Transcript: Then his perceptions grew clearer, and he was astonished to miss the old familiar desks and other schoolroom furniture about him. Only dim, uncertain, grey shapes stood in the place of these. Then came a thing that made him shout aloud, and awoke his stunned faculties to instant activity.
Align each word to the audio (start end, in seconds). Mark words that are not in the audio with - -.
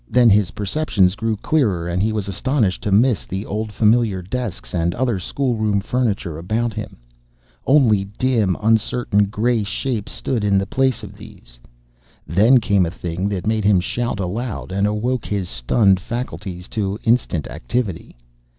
Then 0.09 0.31
his 0.31 0.49
perceptions 0.49 1.13
grew 1.13 1.37
clearer, 1.37 1.87
and 1.87 2.01
he 2.01 2.11
was 2.11 2.27
astonished 2.27 2.81
to 2.81 2.91
miss 2.91 3.23
the 3.23 3.45
old 3.45 3.71
familiar 3.71 4.23
desks 4.23 4.73
and 4.73 4.95
other 4.95 5.19
schoolroom 5.19 5.79
furniture 5.79 6.39
about 6.39 6.73
him. 6.73 6.97
Only 7.67 8.05
dim, 8.05 8.57
uncertain, 8.63 9.25
grey 9.25 9.61
shapes 9.63 10.11
stood 10.13 10.43
in 10.43 10.57
the 10.57 10.65
place 10.65 11.03
of 11.03 11.17
these. 11.17 11.59
Then 12.25 12.57
came 12.59 12.87
a 12.87 12.89
thing 12.89 13.29
that 13.29 13.45
made 13.45 13.63
him 13.63 13.79
shout 13.79 14.19
aloud, 14.19 14.71
and 14.71 14.87
awoke 14.87 15.25
his 15.27 15.47
stunned 15.47 15.99
faculties 15.99 16.67
to 16.69 16.97
instant 17.03 17.47
activity. 17.47 18.15